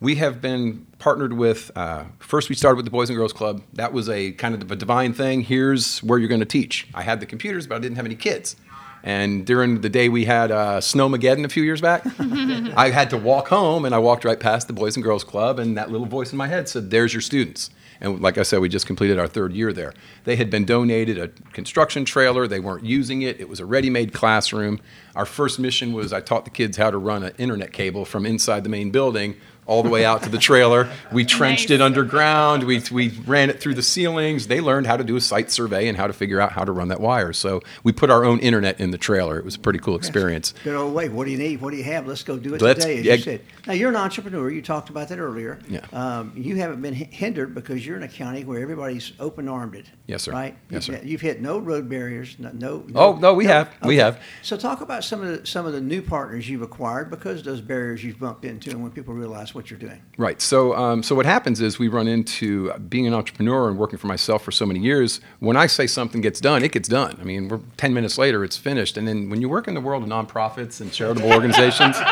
[0.00, 3.62] we have been partnered with, uh, first we started with the Boys and Girls Club.
[3.74, 5.42] That was a kind of a divine thing.
[5.42, 6.88] Here's where you're going to teach.
[6.94, 8.56] I had the computers, but I didn't have any kids.
[9.02, 13.16] And during the day we had uh, Snowmageddon a few years back, I had to
[13.16, 16.06] walk home and I walked right past the Boys and Girls Club, and that little
[16.06, 17.70] voice in my head said, There's your students.
[18.02, 19.92] And like I said, we just completed our third year there.
[20.24, 23.90] They had been donated a construction trailer, they weren't using it, it was a ready
[23.90, 24.80] made classroom.
[25.14, 28.24] Our first mission was I taught the kids how to run an internet cable from
[28.24, 29.36] inside the main building
[29.70, 30.90] all the way out to the trailer.
[31.12, 31.76] We trenched nice.
[31.76, 32.64] it underground.
[32.64, 34.48] We, we ran it through the ceilings.
[34.48, 36.72] They learned how to do a site survey and how to figure out how to
[36.72, 37.32] run that wire.
[37.32, 39.38] So we put our own internet in the trailer.
[39.38, 40.54] It was a pretty cool experience.
[40.64, 41.08] Good old way.
[41.08, 41.60] What do you need?
[41.60, 42.08] What do you have?
[42.08, 43.40] Let's go do it Let's, today, as yeah, you said.
[43.68, 44.50] Now, you're an entrepreneur.
[44.50, 45.60] You talked about that earlier.
[45.68, 45.86] Yeah.
[45.92, 49.84] Um, you haven't been hindered because you're in a county where everybody's open armed.
[50.08, 50.32] Yes, sir.
[50.32, 50.56] Right?
[50.68, 51.04] Yes, you've, sir.
[51.04, 52.34] You've hit no road barriers.
[52.40, 52.50] No.
[52.50, 53.52] no oh, no, we no.
[53.52, 53.68] have.
[53.68, 53.88] Okay.
[53.88, 54.20] We have.
[54.42, 57.60] So talk about some of the, some of the new partners you've acquired because those
[57.60, 60.00] barriers you've bumped into and when people realize what you're doing.
[60.16, 60.40] Right.
[60.40, 64.06] So, um, so what happens is we run into being an entrepreneur and working for
[64.06, 65.20] myself for so many years.
[65.40, 67.18] When I say something gets done, it gets done.
[67.20, 68.96] I mean, we're 10 minutes later, it's finished.
[68.96, 71.96] And then when you work in the world of nonprofits and charitable organizations,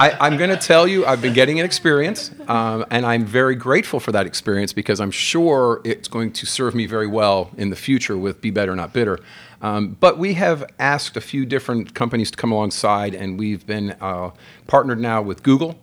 [0.00, 3.54] I, am going to tell you, I've been getting an experience, um, and I'm very
[3.54, 7.70] grateful for that experience because I'm sure it's going to serve me very well in
[7.70, 9.18] the future with Be Better Not Bitter.
[9.60, 13.96] Um, but we have asked a few different companies to come alongside, and we've been
[14.00, 14.30] uh,
[14.66, 15.78] partnered now with Google.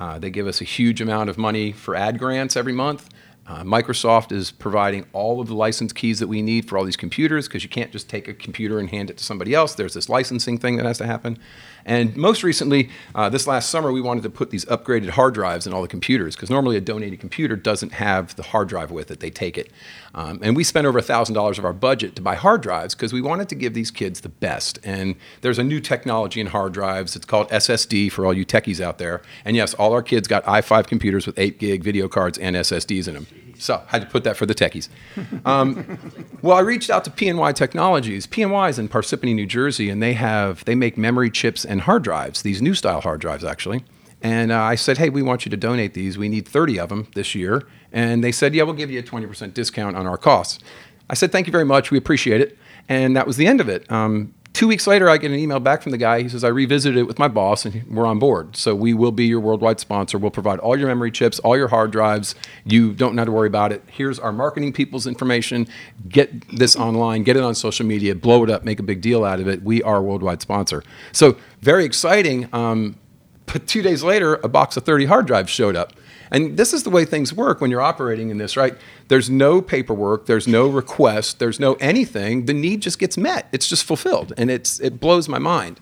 [0.00, 3.10] Uh, they give us a huge amount of money for ad grants every month.
[3.50, 6.96] Uh, Microsoft is providing all of the license keys that we need for all these
[6.96, 9.74] computers because you can't just take a computer and hand it to somebody else.
[9.74, 11.36] There's this licensing thing that has to happen.
[11.84, 15.66] And most recently, uh, this last summer, we wanted to put these upgraded hard drives
[15.66, 19.10] in all the computers because normally a donated computer doesn't have the hard drive with
[19.10, 19.18] it.
[19.18, 19.72] They take it.
[20.14, 23.20] Um, and we spent over $1,000 of our budget to buy hard drives because we
[23.20, 24.78] wanted to give these kids the best.
[24.84, 27.16] And there's a new technology in hard drives.
[27.16, 29.22] It's called SSD for all you techies out there.
[29.44, 33.08] And yes, all our kids got i5 computers with 8 gig video cards and SSDs
[33.08, 33.26] in them.
[33.60, 34.88] So I had to put that for the techies.
[35.44, 35.98] Um,
[36.42, 38.26] well, I reached out to PNY Technologies.
[38.26, 42.02] PNY is in Parsippany, New Jersey, and they have they make memory chips and hard
[42.02, 42.42] drives.
[42.42, 43.84] These new style hard drives, actually.
[44.22, 46.18] And uh, I said, hey, we want you to donate these.
[46.18, 47.66] We need 30 of them this year.
[47.92, 50.58] And they said, yeah, we'll give you a 20% discount on our costs.
[51.08, 51.90] I said, thank you very much.
[51.90, 52.58] We appreciate it.
[52.88, 53.90] And that was the end of it.
[53.90, 56.20] Um, two weeks later, I get an email back from the guy.
[56.20, 58.56] He says, I revisited it with my boss and we're on board.
[58.56, 60.18] So we will be your worldwide sponsor.
[60.18, 62.34] We'll provide all your memory chips, all your hard drives.
[62.66, 63.82] You don't have to worry about it.
[63.86, 65.66] Here's our marketing people's information.
[66.10, 69.24] Get this online, get it on social media, blow it up, make a big deal
[69.24, 69.62] out of it.
[69.62, 70.84] We are a worldwide sponsor.
[71.10, 72.46] So very exciting.
[72.52, 72.98] Um,
[73.46, 75.94] but two days later, a box of 30 hard drives showed up.
[76.30, 78.74] And this is the way things work when you're operating in this, right?
[79.08, 82.46] There's no paperwork, there's no request, there's no anything.
[82.46, 83.48] The need just gets met.
[83.52, 85.80] It's just fulfilled, and it's it blows my mind.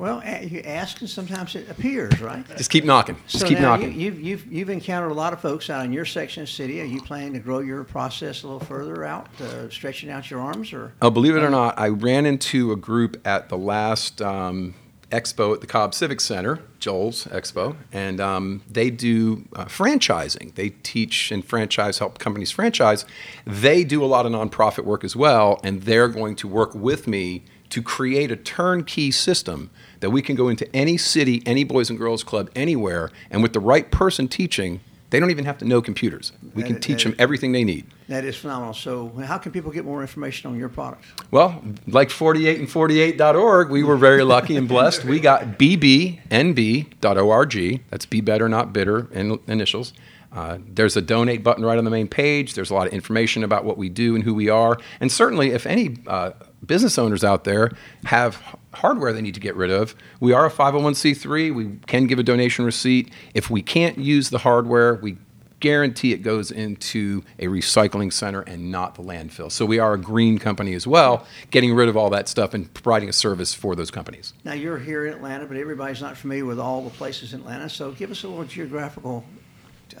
[0.00, 2.42] Well, you ask, and sometimes it appears, right?
[2.56, 3.16] Just keep knocking.
[3.26, 3.92] Just so keep knocking.
[3.92, 6.54] You, have you've, you've encountered a lot of folks out in your section of the
[6.54, 6.80] city.
[6.80, 10.40] Are you planning to grow your process a little further out, uh, stretching out your
[10.40, 10.94] arms, or?
[11.02, 14.74] Oh, believe it or not, I ran into a group at the last um,
[15.10, 20.54] expo at the Cobb Civic Center, Joel's Expo, and um, they do uh, franchising.
[20.54, 23.04] They teach and franchise, help companies franchise.
[23.46, 27.06] They do a lot of nonprofit work as well, and they're going to work with
[27.06, 29.70] me to create a turnkey system
[30.00, 33.52] that we can go into any city, any Boys and Girls Club, anywhere, and with
[33.52, 36.32] the right person teaching, they don't even have to know computers.
[36.54, 37.86] We can teach them everything they need.
[38.10, 38.74] That is phenomenal.
[38.74, 41.06] So, how can people get more information on your products?
[41.30, 45.04] Well, like 48 and 48.org, we were very lucky and blessed.
[45.04, 46.20] We got bbnb.org.
[47.88, 49.92] That's be better, not bitter in initials.
[50.32, 52.54] Uh, there's a donate button right on the main page.
[52.54, 54.76] There's a lot of information about what we do and who we are.
[54.98, 56.32] And certainly, if any uh,
[56.66, 57.70] business owners out there
[58.06, 58.42] have
[58.74, 61.54] hardware they need to get rid of, we are a 501c3.
[61.54, 63.12] We can give a donation receipt.
[63.34, 65.16] If we can't use the hardware, we
[65.60, 69.52] guarantee it goes into a recycling center and not the landfill.
[69.52, 72.72] So we are a green company as well, getting rid of all that stuff and
[72.74, 74.32] providing a service for those companies.
[74.44, 77.68] Now you're here in Atlanta, but everybody's not familiar with all the places in Atlanta.
[77.68, 79.24] So give us a little geographical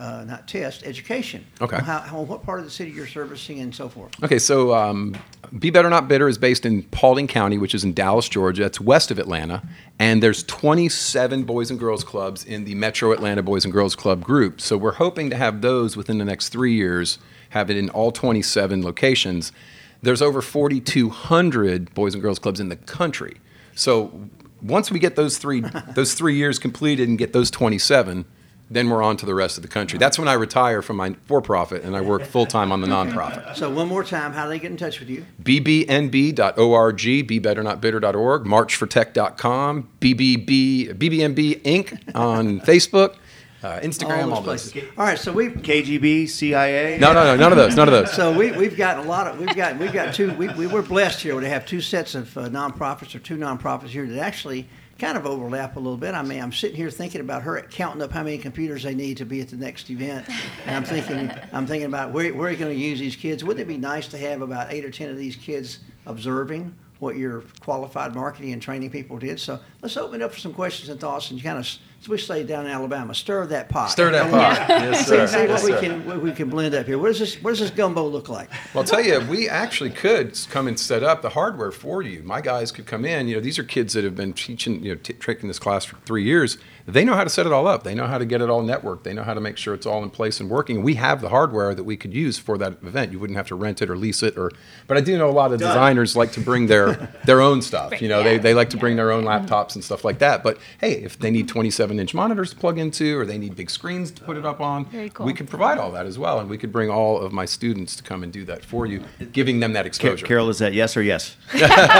[0.00, 1.44] uh, not test, education.
[1.60, 1.76] Okay.
[1.76, 4.10] How, how, what part of the city you're servicing and so forth.
[4.24, 5.14] Okay, so um,
[5.58, 8.64] Be Better Not Bitter is based in Paulding County, which is in Dallas, Georgia.
[8.64, 9.62] It's west of Atlanta,
[9.98, 14.24] and there's 27 Boys and Girls Clubs in the Metro Atlanta Boys and Girls Club
[14.24, 14.58] group.
[14.62, 17.18] So we're hoping to have those within the next three years,
[17.50, 19.52] have it in all 27 locations.
[20.00, 23.36] There's over 4,200 Boys and Girls Clubs in the country.
[23.74, 24.30] So
[24.62, 25.62] once we get those three
[25.94, 28.24] those three years completed and get those 27
[28.70, 29.98] then we're on to the rest of the country.
[29.98, 32.86] That's when I retire from my for profit and I work full time on the
[32.86, 33.56] nonprofit.
[33.56, 35.26] So, one more time, how do they get in touch with you?
[35.42, 42.14] bbnb.org, bebetternotbitter.org, marchfortech.com, BBB, BBNB Inc.
[42.14, 43.16] on Facebook.
[43.62, 44.72] Uh, Instagram, all, all places.
[44.96, 46.96] All right, so we KGB, CIA.
[46.98, 48.10] No, no, no, none of those, none of those.
[48.10, 50.32] So we we've got a lot of we've got we've got two.
[50.36, 53.88] We, we were blessed here to have two sets of uh, nonprofits or two nonprofits
[53.88, 54.66] here that actually
[55.00, 56.14] kind of overlap a little bit.
[56.14, 59.16] I mean, I'm sitting here thinking about her counting up how many computers they need
[59.16, 60.28] to be at the next event,
[60.66, 63.42] and I'm thinking, I'm thinking about where, where are you going to use these kids?
[63.42, 67.16] Wouldn't it be nice to have about eight or ten of these kids observing what
[67.16, 69.40] your qualified marketing and training people did?
[69.40, 71.66] So let's open it up for some questions and thoughts, and kind of
[72.00, 73.90] as we say down in Alabama, stir that pot.
[73.90, 74.68] Stir that pot.
[74.68, 75.26] yes, sir.
[75.26, 76.98] See, see what yes, we can what we can blend up here.
[76.98, 78.48] What does this What does this gumbo look like?
[78.72, 82.22] Well, I'll tell you, we actually could come and set up the hardware for you.
[82.22, 83.28] My guys could come in.
[83.28, 85.84] You know, these are kids that have been teaching, you know, t- taking this class
[85.84, 86.56] for three years.
[86.86, 87.84] They know how to set it all up.
[87.84, 89.02] They know how to get it all networked.
[89.02, 90.82] They know how to make sure it's all in place and working.
[90.82, 93.12] We have the hardware that we could use for that event.
[93.12, 94.36] You wouldn't have to rent it or lease it.
[94.38, 94.50] Or,
[94.86, 95.68] but I do know a lot of Done.
[95.68, 96.94] designers like to bring their
[97.26, 98.00] their own stuff.
[98.00, 98.24] You know, yeah.
[98.24, 100.42] they, they like to bring their own laptops and stuff like that.
[100.42, 103.56] But hey, if they need 27 inch monitors to plug plug into or they need
[103.56, 105.26] big screens to put it up on, cool.
[105.26, 106.38] we could provide all that as well.
[106.38, 109.02] And we could bring all of my students to come and do that for you,
[109.32, 110.24] giving them that exposure.
[110.24, 111.36] Carol, is that yes or yes?
[111.54, 111.90] yes.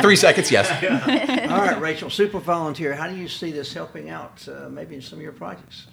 [0.02, 0.70] Three seconds, yes.
[1.50, 2.94] all right, Rachel, super volunteer.
[2.94, 5.88] How do you see this helping out uh, maybe in some of your projects?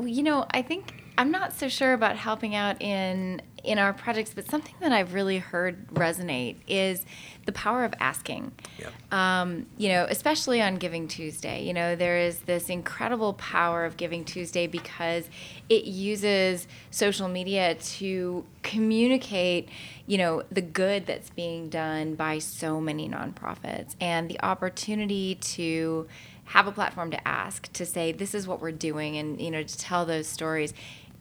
[0.00, 4.34] You know, I think I'm not so sure about helping out in in our projects,
[4.34, 7.04] but something that I've really heard resonate is
[7.44, 8.52] the power of asking.
[8.78, 9.12] Yep.
[9.12, 11.64] Um, you know, especially on Giving Tuesday.
[11.64, 15.28] You know, there is this incredible power of Giving Tuesday because
[15.68, 19.68] it uses social media to communicate,
[20.06, 26.06] you know, the good that's being done by so many nonprofits and the opportunity to
[26.44, 29.62] have a platform to ask to say this is what we're doing and you know
[29.62, 30.74] to tell those stories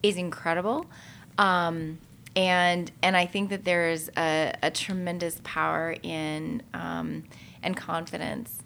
[0.03, 0.85] is incredible
[1.37, 1.99] um,
[2.35, 7.23] and and I think that there is a, a tremendous power in um,
[7.61, 8.63] and confidence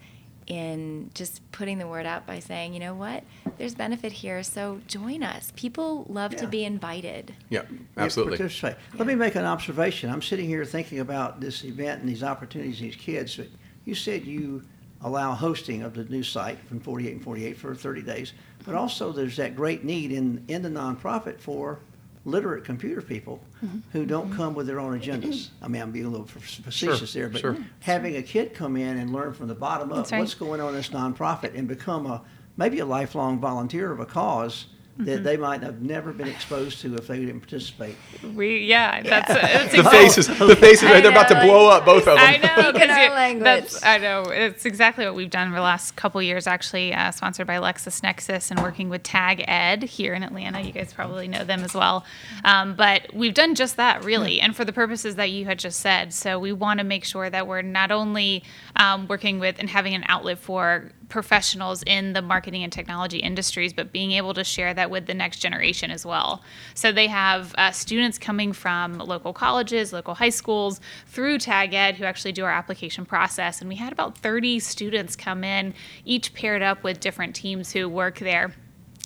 [0.47, 3.23] in just putting the word out by saying, you know what,
[3.57, 5.51] there's benefit here, so join us.
[5.55, 6.39] People love yeah.
[6.39, 7.33] to be invited.
[7.49, 7.63] Yeah,
[7.97, 8.37] absolutely.
[8.37, 10.11] Yeah, Let me make an observation.
[10.11, 13.39] I'm sitting here thinking about this event and these opportunities, these kids.
[13.85, 14.63] You said you
[15.01, 18.33] allow hosting of the new site from 48 and 48 for 30 days.
[18.65, 21.79] But also, there's that great need in, in the nonprofit for
[22.25, 23.79] literate computer people mm-hmm.
[23.93, 24.37] who don't mm-hmm.
[24.37, 25.49] come with their own agendas.
[25.61, 27.57] I mean, I'm being a little facetious there, but sure.
[27.79, 30.19] having a kid come in and learn from the bottom up right.
[30.19, 32.23] what's going on in this nonprofit and become a
[32.57, 34.65] maybe a lifelong volunteer of a cause
[34.97, 37.95] that they might have never been exposed to if they didn't participate.
[38.33, 41.83] We yeah, that's, that's The exactly- faces, the faces, I they're about to blow up,
[41.83, 42.19] both of them.
[42.19, 42.69] I know.
[42.71, 43.43] Speaking 'cause our you- language.
[43.43, 44.23] That's, I know.
[44.23, 48.51] It's exactly what we've done for the last couple years, actually, uh, sponsored by LexisNexis
[48.51, 50.61] and working with TAG-Ed here in Atlanta.
[50.61, 52.05] You guys probably know them as well.
[52.45, 55.79] Um, but we've done just that, really, and for the purposes that you had just
[55.81, 56.13] said.
[56.13, 58.43] So we want to make sure that we're not only
[58.77, 63.73] um, working with and having an outlet for professionals in the marketing and technology industries,
[63.73, 66.41] but being able to share that with the next generation as well.
[66.73, 72.05] So they have uh, students coming from local colleges, local high schools, through TAG-Ed who
[72.05, 73.61] actually do our application process.
[73.61, 77.87] And we had about 30 students come in, each paired up with different teams who
[77.87, 78.53] work there.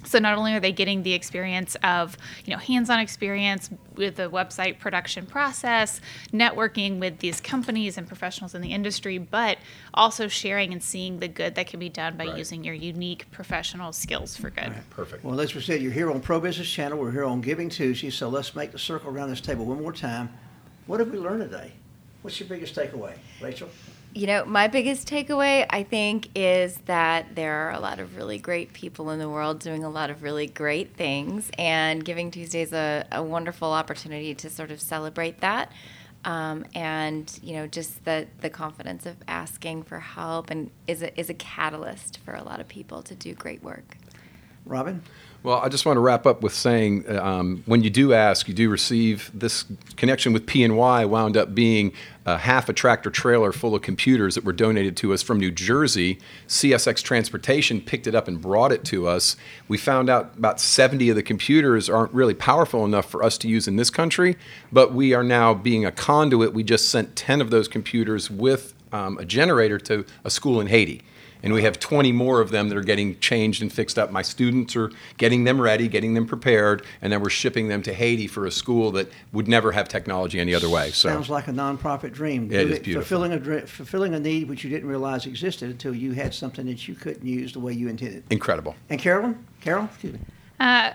[0.05, 4.29] So not only are they getting the experience of, you know, hands-on experience with the
[4.29, 5.99] website production process,
[6.31, 9.57] networking with these companies and professionals in the industry, but
[9.93, 12.37] also sharing and seeing the good that can be done by Right.
[12.37, 14.71] using your unique professional skills for good.
[14.89, 15.23] Perfect.
[15.23, 16.97] Well, as we said, you're here on Pro Business Channel.
[16.97, 18.09] We're here on Giving Tuesday.
[18.09, 20.29] So let's make the circle around this table one more time.
[20.87, 21.73] What have we learned today?
[22.21, 23.69] What's your biggest takeaway, Rachel?
[24.13, 28.39] You know, my biggest takeaway, I think, is that there are a lot of really
[28.39, 32.61] great people in the world doing a lot of really great things, and Giving Tuesday
[32.61, 35.71] is a, a wonderful opportunity to sort of celebrate that.
[36.25, 41.17] Um, and you know, just the the confidence of asking for help and is a,
[41.17, 43.95] is a catalyst for a lot of people to do great work.
[44.65, 45.03] Robin?
[45.41, 48.49] Well, I just want to wrap up with saying, uh, um, when you do ask,
[48.49, 49.31] you do receive.
[49.33, 49.63] This
[49.95, 51.93] connection with PNY wound up being
[52.25, 55.49] a half a tractor trailer full of computers that were donated to us from New
[55.49, 56.19] Jersey.
[56.49, 59.37] CSX Transportation picked it up and brought it to us.
[59.69, 63.47] We found out about 70 of the computers aren't really powerful enough for us to
[63.47, 64.35] use in this country,
[64.73, 66.53] but we are now being a conduit.
[66.53, 70.67] We just sent 10 of those computers with um, a generator to a school in
[70.67, 71.01] Haiti.
[71.41, 74.11] And we have 20 more of them that are getting changed and fixed up.
[74.11, 77.93] My students are getting them ready, getting them prepared, and then we're shipping them to
[77.93, 80.91] Haiti for a school that would never have technology any other way.
[80.91, 82.51] So Sounds like a nonprofit dream.
[82.51, 83.01] It is beautiful.
[83.01, 86.87] Fulfilling a, fulfilling a need which you didn't realize existed until you had something that
[86.87, 88.23] you couldn't use the way you intended.
[88.29, 88.75] incredible.
[88.89, 89.45] And Carolyn?
[89.61, 89.85] Carol?
[89.85, 90.19] Excuse me.
[90.59, 90.91] Uh,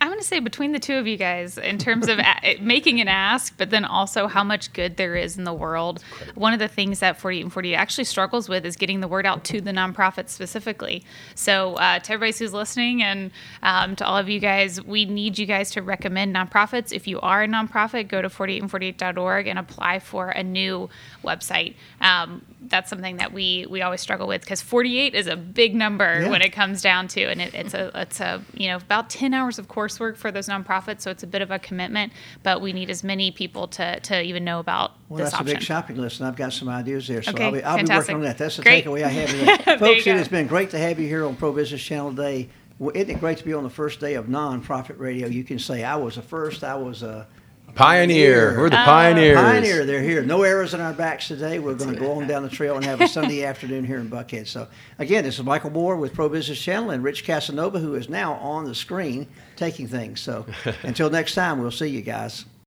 [0.00, 3.00] I'm going to say between the two of you guys, in terms of a- making
[3.00, 6.02] an ask, but then also how much good there is in the world.
[6.34, 9.26] One of the things that 48 in 48 actually struggles with is getting the word
[9.26, 11.04] out to the nonprofits specifically.
[11.34, 13.30] So, uh, to everybody who's listening and
[13.62, 16.92] um, to all of you guys, we need you guys to recommend nonprofits.
[16.92, 20.88] If you are a nonprofit, go to 48in48.org and apply for a new
[21.24, 21.74] website.
[22.00, 26.20] Um, that's something that we we always struggle with because 48 is a big number
[26.22, 26.28] Yeah.
[26.30, 29.32] when it comes down to, and it, it's a it's a you know about 10
[29.34, 32.12] hours of coursework for those nonprofits, so it's a bit of a commitment.
[32.42, 35.48] But we need as many people to to even know about Well, this that's option.
[35.48, 37.22] a big shopping list, and I've got some ideas there.
[37.22, 37.98] So Okay, I'll, be, I'll be fantastic.
[38.14, 38.38] working on that.
[38.38, 38.84] That's the Great.
[38.84, 39.30] takeaway I have
[39.64, 39.78] today.
[39.78, 42.48] Folks, it has been great to have you here on Pro Business Channel today.
[42.78, 45.28] Well, isn't it great to be on the first day of nonprofit radio?
[45.28, 47.26] You can say, I was the first, I was a
[47.74, 48.58] Pioneer.
[48.58, 49.36] We're the Uh, pioneers.
[49.40, 49.84] pioneer.
[49.84, 50.22] They're here.
[50.22, 51.58] No arrows in our backs today.
[51.58, 54.08] We're going to go on down the trail and have a Sunday afternoon here in
[54.10, 54.46] Buckhead.
[54.46, 58.08] So, again, this is Michael Moore with Pro Business Channel and Rich Casanova, who is
[58.08, 60.20] now on the screen taking things.
[60.20, 60.46] So,
[60.82, 62.44] until next time, we'll see you guys.